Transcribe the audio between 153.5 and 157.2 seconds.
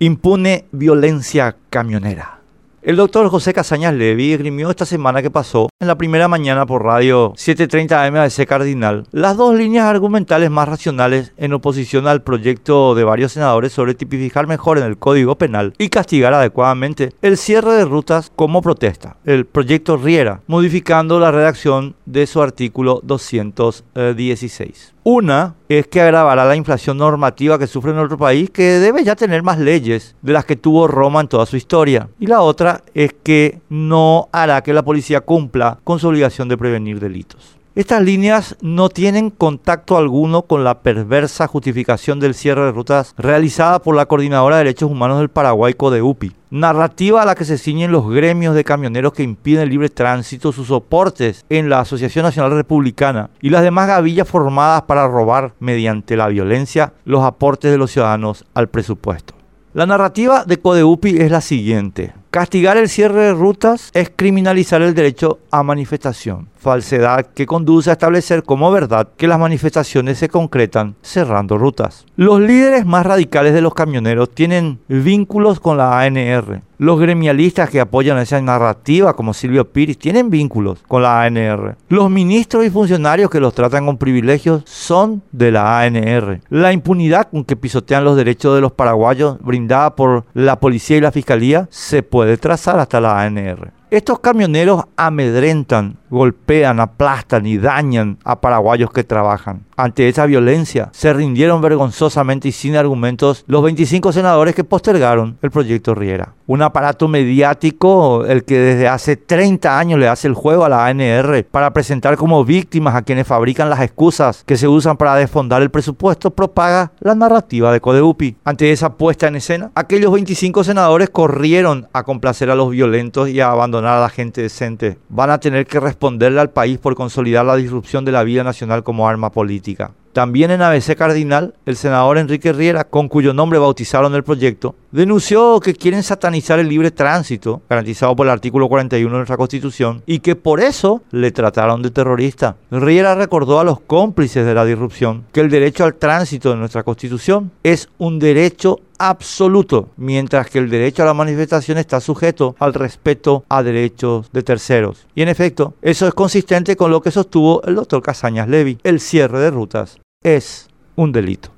derechos de terceros. Y en efecto, eso es consistente con lo que